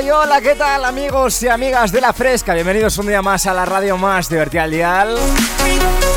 Hola, 0.00 0.40
¿qué 0.40 0.54
tal 0.54 0.84
amigos 0.84 1.42
y 1.42 1.48
amigas 1.48 1.90
de 1.90 2.00
La 2.00 2.12
Fresca? 2.12 2.54
Bienvenidos 2.54 2.96
un 2.98 3.08
día 3.08 3.20
más 3.20 3.46
a 3.46 3.52
la 3.52 3.66
radio 3.66 3.98
más 3.98 4.28
divertida 4.28 4.62
al 4.62 4.70
dial. 4.70 5.16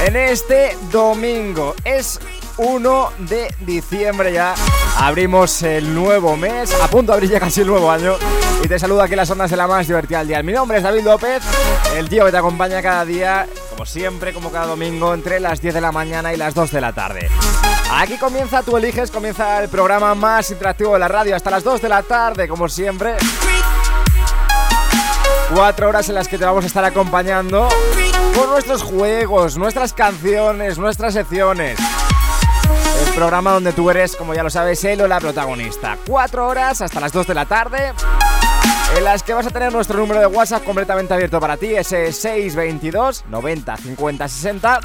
En 0.05 0.15
este 0.15 0.77
domingo 0.91 1.73
es 1.83 2.19
1 2.57 3.11
de 3.17 3.51
diciembre 3.61 4.33
ya. 4.33 4.53
Abrimos 4.97 5.63
el 5.63 5.95
nuevo 5.95 6.37
mes, 6.37 6.71
a 6.79 6.87
punto 6.89 7.11
de 7.11 7.15
abrir 7.15 7.31
ya 7.31 7.39
casi 7.39 7.61
el 7.61 7.67
nuevo 7.67 7.89
año. 7.89 8.17
Y 8.63 8.67
te 8.67 8.77
saludo 8.77 9.01
aquí 9.01 9.13
en 9.13 9.17
las 9.17 9.31
ondas 9.31 9.49
de 9.49 9.57
la 9.57 9.65
más 9.65 9.87
divertida 9.87 10.19
al 10.19 10.27
dial. 10.27 10.43
Mi 10.43 10.53
nombre 10.53 10.77
es 10.77 10.83
David 10.83 11.03
López, 11.03 11.41
el 11.95 12.07
tío 12.07 12.25
que 12.25 12.31
te 12.31 12.37
acompaña 12.37 12.83
cada 12.83 13.03
día, 13.03 13.47
como 13.71 13.87
siempre, 13.87 14.31
como 14.31 14.51
cada 14.51 14.67
domingo, 14.67 15.15
entre 15.15 15.39
las 15.39 15.59
10 15.59 15.73
de 15.73 15.81
la 15.81 15.91
mañana 15.91 16.31
y 16.31 16.37
las 16.37 16.53
2 16.53 16.69
de 16.69 16.81
la 16.81 16.93
tarde. 16.93 17.29
Aquí 17.91 18.17
comienza, 18.19 18.61
tú 18.61 18.77
eliges, 18.77 19.09
comienza 19.09 19.61
el 19.63 19.69
programa 19.69 20.13
más 20.13 20.51
interactivo 20.51 20.93
de 20.93 20.99
la 20.99 21.07
radio 21.07 21.35
hasta 21.35 21.49
las 21.49 21.63
2 21.63 21.81
de 21.81 21.89
la 21.89 22.03
tarde, 22.03 22.47
como 22.47 22.69
siempre. 22.69 23.17
Cuatro 25.53 25.89
horas 25.89 26.07
en 26.07 26.15
las 26.15 26.27
que 26.27 26.37
te 26.37 26.45
vamos 26.45 26.63
a 26.63 26.67
estar 26.67 26.85
acompañando 26.85 27.67
con 28.35 28.49
nuestros 28.49 28.83
juegos, 28.83 29.57
nuestras 29.57 29.93
canciones, 29.93 30.77
nuestras 30.77 31.13
secciones. 31.13 31.77
El 33.05 33.13
programa 33.13 33.51
donde 33.51 33.73
tú 33.73 33.89
eres, 33.89 34.15
como 34.15 34.33
ya 34.33 34.43
lo 34.43 34.49
sabes, 34.49 34.83
él 34.85 35.01
o 35.01 35.07
la 35.07 35.19
protagonista. 35.19 35.97
Cuatro 36.07 36.47
horas 36.47 36.81
hasta 36.81 36.99
las 37.01 37.11
2 37.11 37.27
de 37.27 37.33
la 37.33 37.45
tarde 37.45 37.93
en 38.95 39.03
las 39.03 39.23
que 39.23 39.33
vas 39.33 39.45
a 39.45 39.49
tener 39.49 39.73
nuestro 39.73 39.97
número 39.97 40.19
de 40.21 40.27
WhatsApp 40.27 40.63
completamente 40.63 41.13
abierto 41.13 41.39
para 41.39 41.57
ti, 41.57 41.73
ese 41.75 42.11
622 42.13 43.25
90 43.29 43.77
50 43.77 44.27
60. 44.27 44.79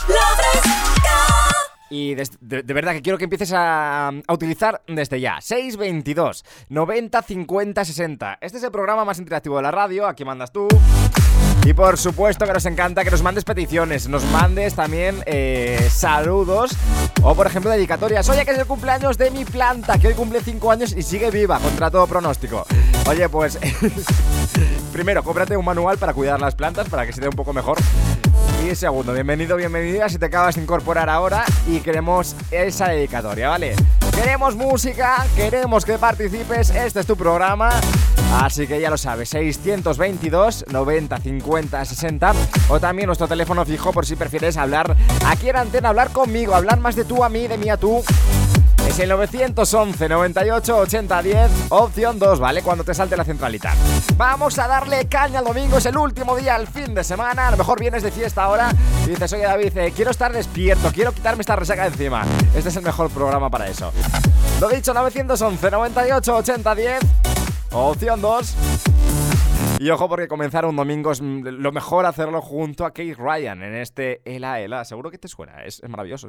Y 1.89 2.15
de, 2.15 2.63
verdad 2.63 2.93
que 2.93 3.03
quiero 3.03 3.19
que 3.19 3.25
empieces 3.25 3.53
a, 3.53 4.09
a, 4.09 4.33
utilizar 4.33 4.83
desde 4.87 5.21
ya. 5.21 5.41
622 5.41 6.45
90 6.69 7.23
50 7.23 7.85
60. 7.85 8.39
Este 8.41 8.59
es 8.59 8.65
el 8.65 8.71
programa 8.71 9.05
más 9.05 9.19
interactivo 9.19 9.57
de 9.57 9.63
la 9.63 9.71
radio. 9.71 10.07
Aquí 10.07 10.25
mandas 10.25 10.53
tú. 10.53 10.67
Y 11.67 11.73
por 11.73 11.99
supuesto 11.99 12.47
que 12.47 12.53
nos 12.53 12.65
encanta 12.65 13.03
que 13.03 13.11
nos 13.11 13.25
mandes 13.25 13.43
peticiones, 13.43 14.09
nos 14.09 14.25
mandes 14.27 14.75
también 14.75 15.21
eh, 15.27 15.89
saludos 15.91 16.77
o 17.23 17.35
por 17.35 17.49
ejemplo 17.49 17.73
dedicatorias. 17.73 18.29
Oye, 18.29 18.45
que 18.45 18.53
es 18.53 18.59
el 18.59 18.67
cumpleaños 18.67 19.19
de 19.19 19.33
mi 19.33 19.45
planta, 19.45 19.99
que 19.99 20.07
hoy 20.07 20.15
cumple 20.15 20.41
5 20.41 20.71
años 20.71 20.95
y 20.97 21.03
sigue 21.03 21.29
viva, 21.33 21.59
contra 21.59 21.91
todo 21.91 22.07
pronóstico. 22.07 22.65
Oye, 23.09 23.29
pues 23.29 23.59
primero, 24.93 25.25
cómprate 25.25 25.57
un 25.57 25.65
manual 25.65 25.99
para 25.99 26.15
cuidar 26.15 26.41
las 26.41 26.55
plantas 26.55 26.89
para 26.89 27.05
que 27.05 27.13
se 27.13 27.21
dé 27.21 27.29
un 27.29 27.35
poco 27.35 27.53
mejor. 27.53 27.79
Y 28.65 28.75
segundo, 28.75 29.13
bienvenido, 29.13 29.57
bienvenida 29.57 30.09
si 30.09 30.19
te 30.19 30.27
acabas 30.27 30.55
de 30.55 30.63
incorporar 30.63 31.09
ahora 31.09 31.45
y 31.69 31.81
queremos 31.81 32.35
esa 32.51 32.89
dedicatoria, 32.89 33.49
¿vale? 33.49 33.77
Queremos 34.13 34.57
música, 34.57 35.27
queremos 35.37 35.85
que 35.85 35.99
participes, 35.99 36.71
este 36.71 37.01
es 37.01 37.07
tu 37.07 37.17
programa. 37.17 37.71
Así 38.41 38.67
que 38.67 38.81
ya 38.81 38.91
lo 38.91 38.97
sabes, 38.97 39.29
622 39.29 40.65
90 40.69 41.19
50 41.19 41.85
60 41.85 42.33
o 42.69 42.81
también 42.81 43.07
nuestro 43.07 43.29
teléfono 43.29 43.65
fijo 43.65 43.93
por 43.93 44.05
si 44.05 44.17
prefieres 44.17 44.57
hablar 44.57 44.97
aquí 45.27 45.49
en 45.49 45.57
antena, 45.57 45.91
hablar 45.91 46.11
conmigo, 46.11 46.55
hablar 46.55 46.81
más 46.81 46.97
de 46.97 47.05
tú 47.05 47.23
a 47.23 47.29
mí, 47.29 47.47
de 47.47 47.59
mí 47.59 47.69
a 47.69 47.77
tú. 47.77 48.03
Es 48.87 49.01
el 49.01 49.09
911 49.09 50.09
98 50.09 50.77
80 50.79 51.23
10, 51.23 51.51
opción 51.71 52.19
2, 52.19 52.39
¿vale? 52.39 52.63
Cuando 52.63 52.85
te 52.85 52.95
salte 52.95 53.17
la 53.17 53.25
centralita. 53.25 53.75
Vamos 54.17 54.59
a 54.59 54.69
darle 54.69 55.07
caña 55.09 55.41
al 55.41 55.45
domingo, 55.45 55.79
es 55.79 55.87
el 55.87 55.97
último 55.97 56.37
día, 56.37 56.57
el 56.57 56.67
fin 56.69 56.95
de 56.95 57.03
semana. 57.03 57.49
A 57.49 57.51
lo 57.51 57.57
mejor 57.57 57.81
vienes 57.81 58.03
de 58.03 58.13
fiesta 58.13 58.45
ahora 58.45 58.71
y 59.05 59.11
dices, 59.11 59.33
oye 59.33 59.43
David, 59.43 59.77
eh, 59.77 59.93
quiero 59.95 60.13
estar 60.13 60.33
despierto, 60.33 60.91
quiero 60.93 61.13
quitarme 61.13 61.41
esta 61.41 61.57
resaca 61.57 61.83
de 61.83 61.89
encima. 61.89 62.25
Este 62.55 62.69
es 62.69 62.77
el 62.77 62.85
mejor 62.85 63.11
programa 63.11 63.51
para 63.51 63.67
eso. 63.67 63.93
Lo 64.61 64.69
dicho, 64.69 64.95
911 64.95 65.71
98 65.71 66.37
80 66.37 66.75
10, 66.75 66.99
opción 67.73 68.21
2. 68.21 68.55
Y 69.79 69.91
ojo 69.91 70.09
porque 70.09 70.29
comenzar 70.29 70.65
un 70.65 70.77
domingo 70.77 71.11
es 71.13 71.21
lo 71.21 71.73
mejor 71.73 72.07
hacerlo 72.07 72.41
junto 72.41 72.87
a 72.87 72.91
Kate 72.91 73.17
Ryan 73.19 73.63
en 73.63 73.75
este 73.75 74.23
Ela 74.25 74.61
Ela. 74.61 74.85
Seguro 74.85 75.11
que 75.11 75.19
te 75.19 75.29
suena, 75.29 75.65
es, 75.65 75.83
es 75.83 75.91
maravilloso. 75.91 76.29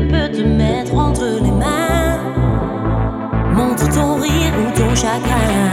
Peut 0.00 0.30
te 0.30 0.42
mettre 0.42 0.94
entre 0.94 1.24
les 1.42 1.50
mains. 1.50 2.18
Montre 3.52 3.86
ton 3.90 4.14
rire 4.14 4.52
ou 4.58 4.70
ton 4.76 4.94
chagrin. 4.94 5.70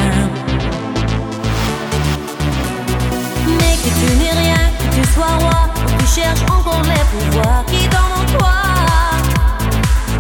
Mais 3.48 3.76
que 3.82 3.90
tu 3.98 4.18
n'es 4.18 4.36
rien, 4.42 4.64
que 4.78 4.96
tu 4.96 5.08
sois 5.14 5.38
roi, 5.40 5.70
tu 5.98 6.06
cherches 6.06 6.44
encore 6.52 6.82
les 6.84 7.06
pouvoirs 7.12 7.64
qui 7.68 7.88
en 7.88 8.38
toi. 8.38 8.60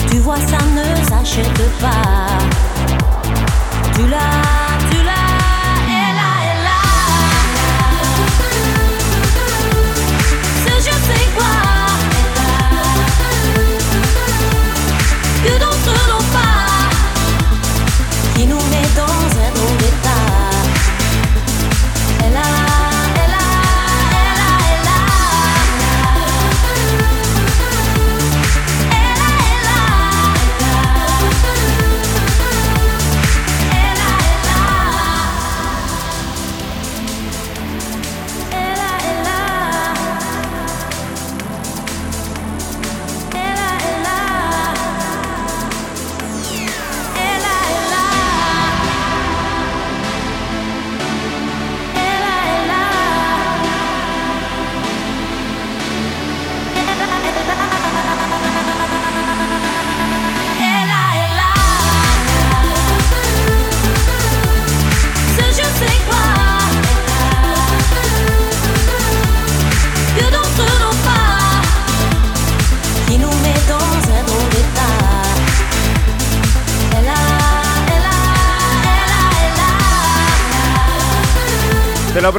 Tu 0.09 0.17
vois, 0.19 0.37
ça 0.37 0.59
ne 0.77 0.87
s'achète 1.09 1.69
pas. 1.81 2.39
Tu 3.95 4.07
l'as, 4.07 4.58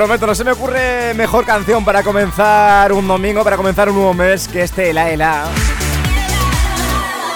prometo, 0.01 0.27
no 0.27 0.35
se 0.35 0.45
me 0.45 0.53
ocurre 0.53 1.13
mejor 1.13 1.45
canción 1.45 1.85
para 1.85 2.03
comenzar 2.03 2.91
un 2.91 3.07
domingo, 3.07 3.45
para 3.45 3.59
comenzar 3.59 3.91
un 3.91 3.97
nuevo 3.97 4.15
mes 4.15 4.49
que 4.49 4.63
este 4.63 4.89
Ela 4.89 5.11
Ela. 5.11 5.45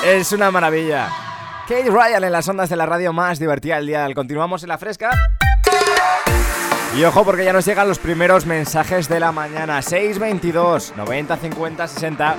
Es 0.03 0.33
una 0.33 0.51
maravilla. 0.51 1.11
Kate 1.69 1.91
Ryan 1.91 2.25
en 2.25 2.33
las 2.33 2.49
ondas 2.49 2.71
de 2.71 2.77
la 2.77 2.87
radio 2.87 3.13
más 3.13 3.39
divertida 3.39 3.77
del 3.77 3.89
día. 3.89 4.09
Continuamos 4.15 4.63
en 4.63 4.71
la 4.71 4.79
fresca. 4.79 5.11
Y 6.97 7.05
ojo 7.05 7.23
porque 7.23 7.45
ya 7.45 7.53
nos 7.53 7.67
llegan 7.67 7.87
los 7.87 7.99
primeros 7.99 8.47
mensajes 8.47 9.11
de 9.11 9.21
la 9.21 9.31
mañana. 9.31 9.83
622 9.83 10.95
90 10.97 11.37
50 11.37 11.87
60. 11.87 12.37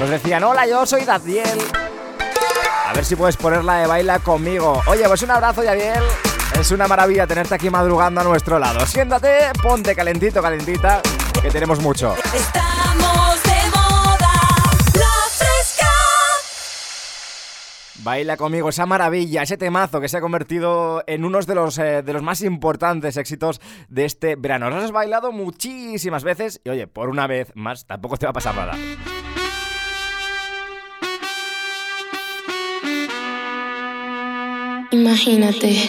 Nos 0.00 0.10
decían, 0.10 0.44
hola, 0.44 0.66
yo 0.66 0.84
soy 0.84 1.06
Dadiel. 1.06 1.58
A 2.86 2.92
ver 2.92 3.06
si 3.06 3.16
puedes 3.16 3.38
ponerla 3.38 3.78
de 3.78 3.86
baila 3.86 4.18
conmigo. 4.18 4.82
Oye, 4.86 5.04
pues 5.08 5.22
un 5.22 5.30
abrazo, 5.30 5.64
Yadiel. 5.64 6.02
Es 6.58 6.70
una 6.70 6.86
maravilla 6.86 7.26
tenerte 7.26 7.54
aquí 7.54 7.70
madrugando 7.70 8.20
a 8.20 8.24
nuestro 8.24 8.58
lado. 8.58 8.86
Siéntate, 8.86 9.50
ponte 9.62 9.94
calentito, 9.96 10.40
calentita, 10.40 11.02
que 11.40 11.50
tenemos 11.50 11.80
mucho. 11.80 12.14
Estamos 12.34 13.42
de 13.42 13.70
moda, 13.74 14.32
la 14.94 15.28
fresca. 15.28 15.88
Baila 17.96 18.36
conmigo 18.36 18.68
esa 18.68 18.86
maravilla, 18.86 19.42
ese 19.42 19.56
temazo 19.56 20.00
que 20.00 20.08
se 20.08 20.18
ha 20.18 20.20
convertido 20.20 21.02
en 21.08 21.24
uno 21.24 21.40
de 21.40 21.54
los, 21.54 21.78
eh, 21.78 22.02
de 22.02 22.12
los 22.12 22.22
más 22.22 22.42
importantes 22.42 23.16
éxitos 23.16 23.60
de 23.88 24.04
este 24.04 24.36
verano. 24.36 24.70
Lo 24.70 24.76
has 24.76 24.92
bailado 24.92 25.32
muchísimas 25.32 26.22
veces 26.22 26.60
y 26.64 26.70
oye, 26.70 26.86
por 26.86 27.08
una 27.08 27.26
vez 27.26 27.50
más 27.54 27.86
tampoco 27.86 28.16
te 28.18 28.26
va 28.26 28.30
a 28.30 28.34
pasar 28.34 28.54
nada. 28.54 28.72
Imagínate, 34.92 35.88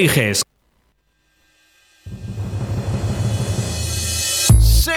Eliges. 0.00 0.42
Sí. 4.58 4.90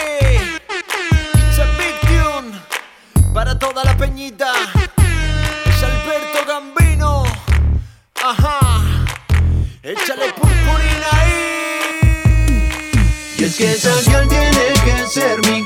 It's 1.35 1.59
a 1.59 1.65
big 1.77 1.95
tune. 2.07 2.53
Para 3.33 3.57
toda 3.59 3.83
la 3.83 3.97
peñita. 3.97 4.53
Es 5.65 5.83
Alberto 5.83 6.45
Gambino. 6.47 7.23
Ajá. 8.23 8.59
Échale 9.83 10.31
purpurina 10.33 11.07
ahí. 11.11 12.91
Y 13.37 13.43
es 13.43 13.57
que 13.57 13.71
esa 13.73 14.27
tiene 14.29 14.73
que 14.85 15.07
ser 15.07 15.39
mi 15.51 15.63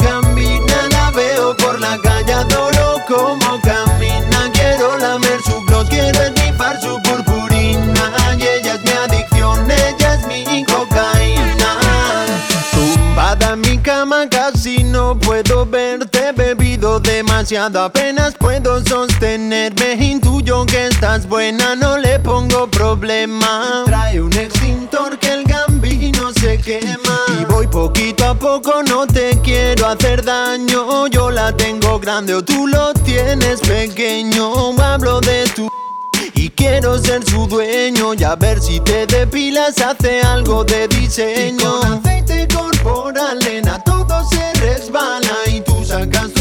demasiado, 17.00 17.82
apenas 17.82 18.36
puedo 18.36 18.84
sostenerme. 18.86 19.94
Intuyo 20.00 20.66
que 20.66 20.88
estás 20.88 21.28
buena, 21.28 21.76
no 21.76 21.98
le 21.98 22.20
pongo 22.20 22.68
problema. 22.68 23.84
Trae 23.86 24.22
un 24.22 24.34
extintor 24.34 25.18
que 25.20 25.34
el 25.34 25.44
gambino 25.44 26.32
se 26.34 26.58
quema. 26.58 27.20
Y 27.42 27.46
voy 27.46 27.68
poquito 27.68 28.26
a 28.26 28.34
poco, 28.34 28.84
no 28.84 29.06
te 29.08 29.40
quiero 29.42 29.88
hacer 29.88 30.24
daño. 30.24 31.08
Yo 31.08 31.30
la 31.30 31.52
tengo 31.56 32.00
grande 32.00 32.36
o 32.36 32.44
tú 32.44 32.68
lo 32.68 32.94
tienes 32.94 33.60
pequeño. 33.62 34.76
Hablo 34.82 35.20
de 35.22 35.46
tu 35.56 35.68
y 36.34 36.50
quiero 36.50 36.98
ser 37.00 37.24
su 37.26 37.48
dueño 37.48 38.14
y 38.14 38.24
a 38.24 38.36
ver 38.36 38.62
si 38.62 38.80
te 38.80 39.06
depilas 39.08 39.80
hace 39.82 40.22
algo 40.22 40.64
de 40.64 40.88
diseño. 40.88 41.80
con 41.82 41.94
aceite 41.94 42.48
corporal, 42.54 43.40
nena, 43.40 43.84
todo 43.84 44.24
se 44.30 44.54
resbala 44.62 45.36
y 45.48 45.62
tú 45.62 45.84
sacas 45.84 46.37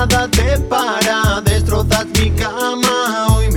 nada 0.00 0.26
te 0.28 0.58
para, 0.60 1.42
destrozas 1.42 2.06
mi 2.06 2.30
cama. 2.30 3.26
Hoy 3.36 3.49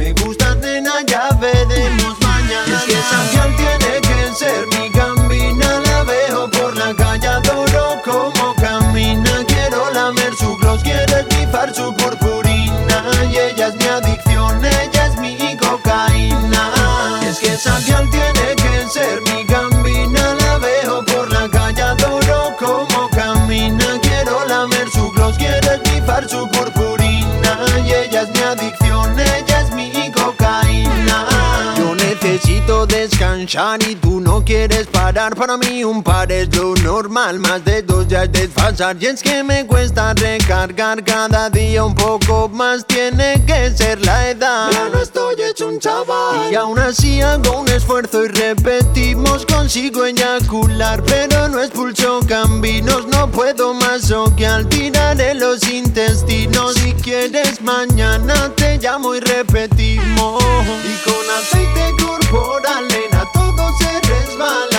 descansar 33.24 33.82
y 33.84 33.96
tú 33.96 34.20
no 34.20 34.44
quieres 34.44 34.88
parar. 34.88 35.36
Para 35.36 35.58
mí 35.58 35.84
un 35.84 36.04
par 36.04 36.32
es 36.32 36.54
lo 36.56 36.76
normal, 36.76 37.40
más 37.40 37.64
de 37.64 37.82
dos 37.82 38.08
ya 38.08 38.24
es 38.24 38.32
desfasar. 38.32 38.98
Y 39.00 39.06
es 39.06 39.24
que 39.24 39.44
me 39.44 39.66
cuesta 39.66 40.14
recargar 40.14 41.04
cada 41.06 41.50
día 41.50 41.86
un 41.86 41.96
poco 41.96 42.50
más. 42.50 42.86
Tiene 42.86 43.42
que 43.46 43.72
ser 43.72 44.06
la 44.06 44.30
edad. 44.30 44.70
Ya 44.72 44.90
no 44.90 45.00
estoy 45.02 45.36
hecho 45.42 45.70
un 45.70 45.80
chaval. 45.80 46.52
Y 46.52 46.56
aún 46.56 46.80
así 46.80 47.22
hago 47.22 47.62
un 47.62 47.70
esfuerzo 47.70 48.26
y 48.26 48.28
repetimos. 48.28 49.46
Consigo 49.46 50.06
eyacular, 50.06 51.02
pero 51.04 51.48
no 51.48 51.62
expulso 51.62 52.20
cambinos. 52.28 53.08
No 53.08 53.32
puedo 53.32 53.74
más 53.74 54.12
o 54.12 54.36
que 54.36 54.46
al 54.46 54.68
tiraré 54.68 55.34
los 55.36 55.64
intestinos. 55.70 56.74
Si 56.76 56.94
quieres 56.94 57.62
mañana 57.62 58.52
te 58.56 58.78
llamo 58.78 59.16
y 59.16 59.22
repetimos. 59.22 60.44
Y 60.44 61.10
con 61.10 61.30
aceite 61.30 62.04
corporal, 62.04 62.88
todo 62.90 63.13
se 63.78 64.02
resbala. 64.10 64.73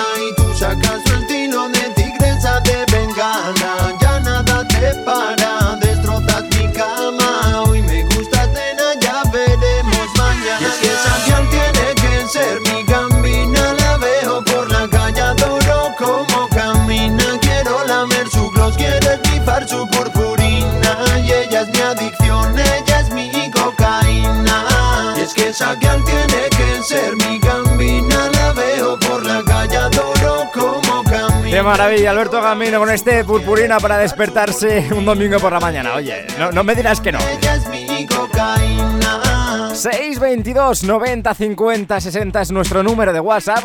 Maravilla, 31.65 32.11
Alberto 32.11 32.41
Gambino 32.41 32.79
con 32.79 32.91
este 32.91 33.25
purpurina 33.25 33.81
para 33.81 33.99
despertarse 33.99 34.89
un 34.95 35.05
domingo 35.05 35.39
por 35.41 35.53
la 35.53 35.61
mañana. 35.61 35.95
Oye, 35.95 36.27
no, 36.39 36.53
no 36.53 36.63
me 36.63 36.75
dirás 36.75 37.01
que 37.01 37.11
no. 37.11 37.19
Ella 37.19 37.57
es 37.57 37.67
mi 37.69 38.07
cocaína. 38.07 39.71
622 39.75 40.85
90 40.85 41.35
50 41.35 42.01
60 42.01 42.41
es 42.43 42.51
nuestro 42.53 42.83
número 42.83 43.13
de 43.13 43.21
WhatsApp. 43.21 43.65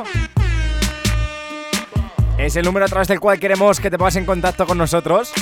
Es 2.37 2.55
el 2.55 2.65
número 2.65 2.85
a 2.85 2.89
través 2.89 3.07
del 3.09 3.19
cual 3.19 3.37
queremos 3.39 3.79
que 3.79 3.91
te 3.91 3.97
pongas 3.97 4.15
en 4.15 4.25
contacto 4.25 4.65
con 4.65 4.77
nosotros 4.77 5.33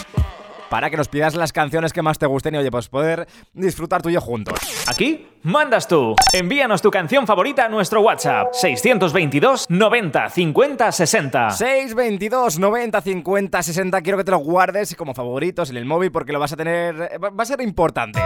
para 0.70 0.90
que 0.90 0.98
nos 0.98 1.08
pidas 1.08 1.36
las 1.36 1.54
canciones 1.54 1.94
que 1.94 2.02
más 2.02 2.18
te 2.20 2.26
gusten 2.26 2.56
y 2.56 2.58
oye, 2.58 2.72
pues 2.72 2.90
poder 2.90 3.28
disfrutar 3.54 4.02
tú 4.02 4.10
y 4.10 4.14
yo 4.14 4.22
juntos. 4.22 4.60
Aquí 4.88 5.28
mandas 5.44 5.88
tú. 5.88 6.16
Envíanos 6.34 6.82
tu 6.82 6.92
canción 6.92 7.26
favorita 7.28 7.66
a 7.66 7.70
nuestro 7.70 8.02
WhatsApp 8.02 8.48
622 8.54 9.68
90 9.70 10.30
50 10.30 10.92
60. 10.92 11.50
622 11.52 12.60
90 12.60 13.02
50 13.02 13.64
60 13.64 14.02
quiero 14.02 14.18
que 14.18 14.24
te 14.24 14.32
lo 14.32 14.40
guardes 14.40 14.96
como 14.96 15.14
favoritos 15.14 15.70
en 15.70 15.78
el 15.78 15.86
móvil 15.86 16.12
porque 16.12 16.32
lo 16.34 16.40
vas 16.40 16.54
a 16.54 16.58
tener 16.58 16.96
va 17.24 17.30
va 17.30 17.44
a 17.44 17.46
ser 17.46 17.62
importante. 17.62 18.20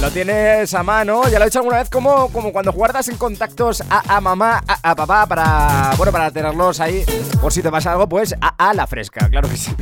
Lo 0.00 0.10
tienes 0.12 0.72
a 0.74 0.84
mano, 0.84 1.28
ya 1.28 1.40
lo 1.40 1.44
he 1.44 1.48
hecho 1.48 1.58
alguna 1.58 1.78
vez 1.78 1.90
como, 1.90 2.28
como 2.28 2.52
cuando 2.52 2.72
guardas 2.72 3.08
en 3.08 3.16
contactos 3.16 3.82
a, 3.90 4.16
a 4.16 4.20
mamá, 4.20 4.62
a, 4.68 4.90
a 4.92 4.94
papá 4.94 5.26
para 5.26 5.90
bueno, 5.96 6.12
para 6.12 6.30
tenerlos 6.30 6.78
ahí 6.78 7.04
por 7.40 7.52
si 7.52 7.62
te 7.62 7.70
pasa 7.70 7.92
algo, 7.92 8.08
pues 8.08 8.32
a, 8.40 8.68
a 8.68 8.74
la 8.74 8.86
fresca, 8.86 9.28
claro 9.28 9.48
que 9.48 9.56
sí. 9.56 9.74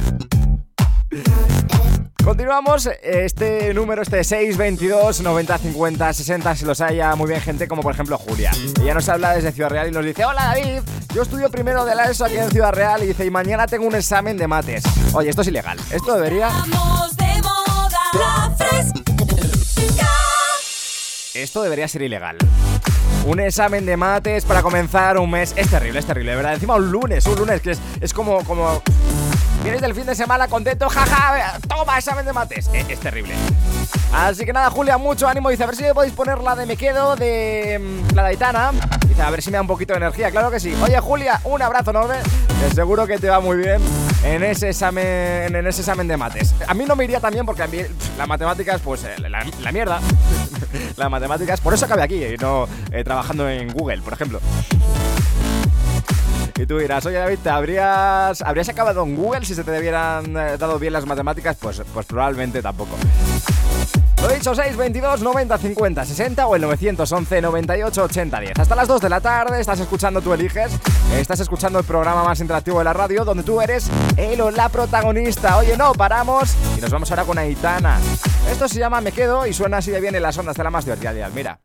Continuamos, 2.25 2.89
este 3.03 3.73
número, 3.73 4.03
este 4.03 4.25
622 4.25 5.21
90 5.21 5.59
50 5.59 6.13
60, 6.13 6.57
si 6.57 6.65
los 6.65 6.81
haya 6.81 7.15
muy 7.15 7.29
bien 7.29 7.41
gente, 7.41 7.69
como 7.69 7.83
por 7.83 7.95
ejemplo 7.95 8.19
Julia. 8.19 8.51
Ella 8.83 8.95
nos 8.95 9.09
habla 9.09 9.33
desde 9.33 9.53
Ciudad 9.53 9.71
Real 9.71 9.89
y 9.89 9.93
nos 9.93 10.05
dice, 10.05 10.25
hola 10.25 10.47
David, 10.47 10.81
yo 11.15 11.23
estudio 11.23 11.51
primero 11.51 11.85
de 11.85 11.95
la 11.95 12.11
ESO 12.11 12.25
aquí 12.25 12.37
en 12.37 12.51
Ciudad 12.51 12.73
Real 12.73 13.03
y 13.05 13.07
dice, 13.07 13.25
y 13.25 13.31
mañana 13.31 13.67
tengo 13.67 13.87
un 13.87 13.95
examen 13.95 14.37
de 14.37 14.49
mates. 14.49 14.83
Oye, 15.13 15.31
esto 15.31 15.43
es 15.43 15.49
ilegal, 15.49 15.79
esto 15.93 16.15
debería... 16.15 16.51
Esto 21.33 21.63
debería 21.63 21.87
ser 21.87 22.01
ilegal. 22.01 22.39
Un 23.27 23.41
examen 23.41 23.85
de 23.85 23.97
mates 23.97 24.45
para 24.45 24.63
comenzar 24.63 25.19
un 25.19 25.31
mes. 25.31 25.53
Es 25.57 25.69
terrible, 25.69 25.99
es 25.99 26.07
terrible, 26.07 26.31
de 26.31 26.37
verdad. 26.37 26.55
Encima 26.55 26.77
un 26.77 26.91
lunes, 26.91 27.27
un 27.27 27.37
lunes 27.37 27.61
que 27.61 27.73
es, 27.73 27.81
es 28.01 28.15
como, 28.15 28.43
como. 28.45 28.83
Vienes 29.67 29.83
del 29.83 29.97
fin 29.97 30.07
de 30.07 30.15
semana 30.15 30.47
contento, 30.47 30.89
jaja, 30.89 31.59
toma 31.67 31.99
examen 31.99 32.25
de 32.25 32.33
mates. 32.33 32.71
Eh, 32.73 32.85
es 32.89 33.01
terrible. 33.01 33.35
Así 34.13 34.45
que 34.45 34.53
nada, 34.53 34.71
Julia, 34.71 34.97
mucho 34.97 35.27
ánimo. 35.27 35.51
Dice, 35.51 35.65
a 35.65 35.67
ver 35.67 35.75
si 35.75 35.83
me 35.83 35.93
podéis 35.93 36.15
poner 36.15 36.39
la 36.39 36.55
de 36.55 36.67
Me 36.67 36.77
Quedo, 36.77 37.17
de 37.17 37.77
mm, 37.81 38.15
la 38.15 38.23
de 38.23 38.29
Aitana. 38.29 38.71
Dice, 39.09 39.23
a 39.23 39.29
ver 39.29 39.43
si 39.43 39.51
me 39.51 39.57
da 39.57 39.63
un 39.63 39.67
poquito 39.67 39.93
de 39.93 39.97
energía. 39.97 40.31
Claro 40.31 40.53
que 40.53 40.61
sí. 40.61 40.73
Oye, 40.85 41.01
Julia, 41.01 41.41
un 41.43 41.61
abrazo 41.63 41.91
enorme. 41.91 42.15
Que 42.61 42.73
seguro 42.77 43.09
que 43.09 43.19
te 43.19 43.29
va 43.29 43.41
muy 43.41 43.57
bien 43.57 43.83
en 44.23 44.45
ese 44.45 44.69
examen, 44.69 45.57
en 45.57 45.67
ese 45.67 45.81
examen 45.81 46.07
de 46.07 46.17
mates. 46.17 46.55
A 46.69 46.73
mí 46.73 46.85
no 46.85 46.95
me 46.95 47.03
iría 47.03 47.19
tan 47.19 47.33
bien 47.33 47.45
porque 47.45 47.63
a 47.63 47.69
las 48.17 48.29
matemáticas, 48.29 48.81
pues 48.81 49.03
eh, 49.03 49.17
la, 49.19 49.45
la 49.63 49.73
mierda. 49.73 49.99
las 50.97 51.11
matemáticas, 51.11 51.61
por 51.61 51.75
eso 51.75 51.87
acabé 51.87 52.05
aquí 52.05 52.25
y 52.25 52.37
no 52.37 52.69
eh, 52.93 53.03
trabajando 53.03 53.49
en 53.49 53.73
Google, 53.73 54.01
por 54.01 54.13
ejemplo. 54.13 54.41
Y 56.59 56.65
tú 56.67 56.79
dirás, 56.79 57.05
oye 57.05 57.19
David, 57.19 57.39
¿te 57.43 57.51
habrías, 57.51 58.41
¿habrías 58.41 58.69
acabado 58.69 59.03
en 59.03 59.15
Google 59.15 59.45
si 59.45 59.55
se 59.55 59.63
te 59.63 59.79
hubieran 59.79 60.37
eh, 60.37 60.57
dado 60.57 60.79
bien 60.79 60.93
las 60.93 61.05
matemáticas? 61.05 61.57
Pues, 61.61 61.83
pues 61.93 62.07
probablemente 62.07 62.63
tampoco. 62.63 62.97
Lo 64.23 64.29
dicho, 64.29 64.55
622 64.55 65.21
90 65.21 65.59
50 65.59 66.05
60 66.07 66.47
o 66.47 66.57
el 66.57 66.63
911 66.63 67.43
98 67.43 68.05
80 68.05 68.41
10. 68.41 68.53
Hasta 68.59 68.75
las 68.75 68.89
2 68.89 69.03
de 69.03 69.09
la 69.11 69.21
tarde 69.21 69.61
estás 69.61 69.79
escuchando 69.81 70.23
Tú 70.23 70.33
Eliges. 70.33 70.73
Estás 71.15 71.41
escuchando 71.41 71.79
el 71.79 71.85
programa 71.85 72.25
más 72.25 72.41
interactivo 72.41 72.79
de 72.79 72.85
la 72.85 72.95
radio 72.95 73.25
donde 73.25 73.43
tú 73.43 73.61
eres 73.61 73.91
el 74.17 74.41
o 74.41 74.51
la 74.51 74.71
protagonista. 74.71 75.59
Oye, 75.59 75.77
no, 75.77 75.93
paramos 75.93 76.57
y 76.79 76.81
nos 76.81 76.91
vamos 76.91 77.11
ahora 77.11 77.25
con 77.25 77.37
Aitana. 77.37 77.99
Esto 78.51 78.67
se 78.67 78.79
llama 78.79 79.03
Me 79.03 79.13
Quedo 79.13 79.47
y 79.47 79.53
suena 79.53 79.79
así 79.79 79.91
de 79.91 80.01
bien 80.01 80.15
en 80.15 80.23
las 80.23 80.39
ondas 80.39 80.57
de 80.57 80.65
la 80.65 80.71
más 80.71 80.87
divertida. 80.87 81.13
Díaz. 81.13 81.33
Mira. 81.35 81.61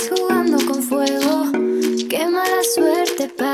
Jugando 0.00 0.56
con 0.64 0.82
fuego. 0.82 1.52
Qué 2.08 2.26
mala 2.26 2.62
suerte 2.74 3.28
para 3.36 3.51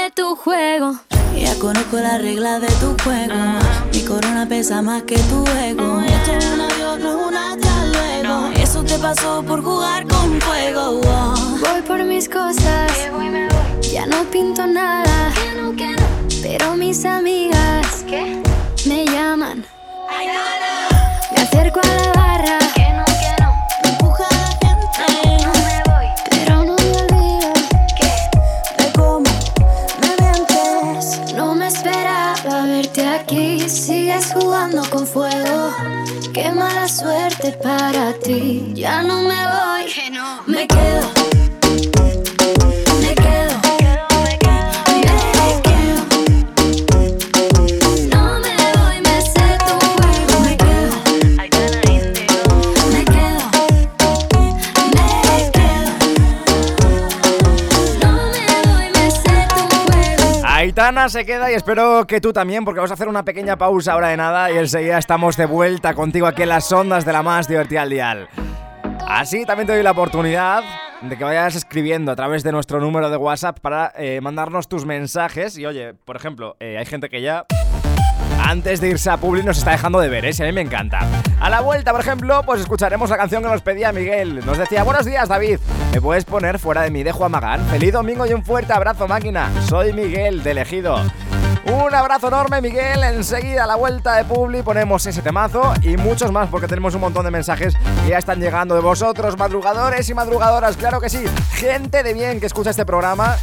voy, 0.00 0.06
me 0.06 0.06
sé 0.06 0.10
tu 0.14 0.36
juego. 0.36 0.94
Ya 1.36 1.58
conozco 1.58 1.96
la 1.96 2.18
regla 2.18 2.58
de 2.58 2.68
tu 2.80 2.96
juego. 3.02 3.34
Mi 3.92 4.04
corona 4.04 4.46
pesa 4.46 4.82
más 4.82 5.02
que 5.02 5.16
tu 5.16 5.44
ego. 5.46 6.00
Esto 6.00 6.32
es 6.32 6.46
un 6.46 6.60
adiós, 6.60 6.98
no 7.00 7.10
es 7.10 7.26
un 7.26 7.36
hasta 7.36 7.86
luego. 7.86 8.50
Eso 8.62 8.82
te 8.84 8.98
pasó 8.98 9.42
por 9.42 9.62
jugar 9.62 10.06
con 10.06 10.40
fuego. 10.40 11.00
oh. 11.04 11.58
Voy 11.60 11.82
por 11.86 12.04
mis 12.04 12.28
cosas. 12.28 12.90
Ya 13.92 14.06
no 14.06 14.24
pinto 14.24 14.66
nada. 14.66 15.32
Pero 16.42 16.76
mis 16.76 17.04
amigas 17.04 18.04
me 18.86 19.04
llaman. 19.06 19.64
Me 21.34 21.42
acerco 21.42 21.80
a 21.80 21.89
Sigues 34.20 34.32
jugando 34.34 34.82
con 34.90 35.06
fuego. 35.06 35.74
Qué 36.34 36.50
mala 36.52 36.88
suerte 36.88 37.52
para 37.62 38.12
ti. 38.14 38.72
Ya 38.74 39.02
no 39.02 39.22
me 39.22 39.28
voy. 39.28 39.92
Me 40.46 40.66
quedo. 40.66 41.19
Aitana 60.70 61.08
se 61.08 61.26
queda 61.26 61.50
y 61.50 61.54
espero 61.56 62.06
que 62.06 62.20
tú 62.20 62.32
también, 62.32 62.64
porque 62.64 62.78
vamos 62.78 62.92
a 62.92 62.94
hacer 62.94 63.08
una 63.08 63.24
pequeña 63.24 63.58
pausa 63.58 63.94
ahora 63.94 64.06
de 64.06 64.16
nada 64.16 64.52
y 64.52 64.56
enseguida 64.56 64.98
estamos 64.98 65.36
de 65.36 65.44
vuelta 65.44 65.94
contigo 65.94 66.28
aquí 66.28 66.42
en 66.42 66.50
las 66.50 66.70
ondas 66.70 67.04
de 67.04 67.12
la 67.12 67.24
más 67.24 67.48
divertida 67.48 67.82
al 67.82 67.90
dial. 67.90 68.28
Así 69.08 69.44
también 69.44 69.66
te 69.66 69.72
doy 69.72 69.82
la 69.82 69.90
oportunidad 69.90 70.62
de 71.00 71.18
que 71.18 71.24
vayas 71.24 71.56
escribiendo 71.56 72.12
a 72.12 72.14
través 72.14 72.44
de 72.44 72.52
nuestro 72.52 72.78
número 72.78 73.10
de 73.10 73.16
WhatsApp 73.16 73.58
para 73.58 73.92
eh, 73.96 74.20
mandarnos 74.20 74.68
tus 74.68 74.86
mensajes. 74.86 75.58
Y 75.58 75.66
oye, 75.66 75.92
por 75.92 76.14
ejemplo, 76.14 76.56
eh, 76.60 76.78
hay 76.78 76.86
gente 76.86 77.08
que 77.08 77.20
ya 77.20 77.46
antes 78.50 78.80
de 78.80 78.88
irse 78.88 79.08
a 79.08 79.16
Publi 79.16 79.44
nos 79.44 79.58
está 79.58 79.70
dejando 79.70 80.00
de 80.00 80.08
ver, 80.08 80.24
¿eh? 80.24 80.32
A 80.40 80.42
mí 80.42 80.50
me 80.50 80.60
encanta. 80.60 80.98
A 81.40 81.48
la 81.48 81.60
vuelta, 81.60 81.92
por 81.92 82.00
ejemplo, 82.00 82.42
pues 82.44 82.60
escucharemos 82.60 83.08
la 83.08 83.16
canción 83.16 83.44
que 83.44 83.48
nos 83.48 83.62
pedía 83.62 83.92
Miguel. 83.92 84.44
Nos 84.44 84.58
decía, 84.58 84.82
buenos 84.82 85.06
días, 85.06 85.28
David. 85.28 85.60
¿Me 85.92 86.00
puedes 86.00 86.24
poner 86.24 86.58
fuera 86.58 86.82
de 86.82 86.90
mí 86.90 87.04
de 87.04 87.12
Juan 87.12 87.30
Magán? 87.30 87.64
Feliz 87.68 87.92
domingo 87.92 88.26
y 88.26 88.32
un 88.32 88.44
fuerte 88.44 88.72
abrazo, 88.72 89.06
máquina. 89.06 89.50
Soy 89.68 89.92
Miguel, 89.92 90.42
de 90.42 90.50
Elegido. 90.50 90.96
Un 91.64 91.94
abrazo 91.94 92.26
enorme, 92.26 92.60
Miguel. 92.60 93.04
Enseguida, 93.04 93.64
a 93.64 93.66
la 93.68 93.76
vuelta 93.76 94.16
de 94.16 94.24
Publi, 94.24 94.62
ponemos 94.62 95.06
ese 95.06 95.22
temazo 95.22 95.72
y 95.82 95.96
muchos 95.96 96.32
más, 96.32 96.48
porque 96.48 96.66
tenemos 96.66 96.92
un 96.96 97.02
montón 97.02 97.24
de 97.24 97.30
mensajes 97.30 97.74
que 98.02 98.10
ya 98.10 98.18
están 98.18 98.40
llegando 98.40 98.74
de 98.74 98.80
vosotros, 98.80 99.38
madrugadores 99.38 100.08
y 100.10 100.14
madrugadoras. 100.14 100.76
Claro 100.76 101.00
que 101.00 101.08
sí. 101.08 101.22
Gente 101.52 102.02
de 102.02 102.14
bien 102.14 102.40
que 102.40 102.46
escucha 102.46 102.70
este 102.70 102.84
programa 102.84 103.36